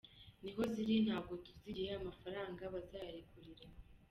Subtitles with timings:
[0.41, 3.65] Niho ziri ntabwo tuzi igihe amafaranga bazayarekurira.